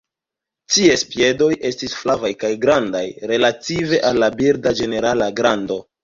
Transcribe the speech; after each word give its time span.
Ties 0.75 1.01
piedoj 1.09 1.49
estis 1.69 1.91
flavaj 1.97 2.31
kaj 2.43 2.49
grandaj 2.63 3.03
relative 3.31 3.99
al 4.09 4.17
la 4.23 4.31
birda 4.39 4.73
ĝenerala 4.81 5.29
grando. 5.41 5.79